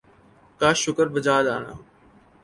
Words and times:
کا 0.59 0.69
شکر 0.83 1.07
بجا 1.13 1.35
لانے 1.45 1.73